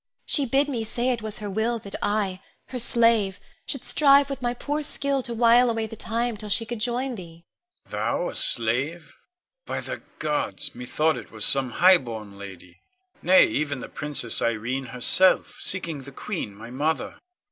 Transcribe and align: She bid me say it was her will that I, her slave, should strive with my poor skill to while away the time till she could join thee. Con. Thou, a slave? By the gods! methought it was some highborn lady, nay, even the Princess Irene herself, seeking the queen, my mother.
She 0.25 0.47
bid 0.47 0.67
me 0.67 0.83
say 0.83 1.09
it 1.11 1.21
was 1.21 1.37
her 1.37 1.47
will 1.51 1.77
that 1.77 1.93
I, 2.01 2.41
her 2.69 2.79
slave, 2.79 3.39
should 3.67 3.83
strive 3.85 4.31
with 4.31 4.41
my 4.41 4.55
poor 4.55 4.81
skill 4.81 5.21
to 5.21 5.31
while 5.35 5.69
away 5.69 5.85
the 5.85 5.95
time 5.95 6.37
till 6.37 6.49
she 6.49 6.65
could 6.65 6.79
join 6.79 7.13
thee. 7.13 7.43
Con. 7.85 7.91
Thou, 7.99 8.29
a 8.29 8.33
slave? 8.33 9.13
By 9.67 9.79
the 9.79 10.01
gods! 10.17 10.73
methought 10.73 11.17
it 11.17 11.29
was 11.29 11.45
some 11.45 11.73
highborn 11.73 12.31
lady, 12.35 12.81
nay, 13.21 13.45
even 13.45 13.79
the 13.79 13.89
Princess 13.89 14.41
Irene 14.41 14.85
herself, 14.85 15.57
seeking 15.59 15.99
the 16.01 16.11
queen, 16.11 16.55
my 16.55 16.71
mother. 16.71 17.19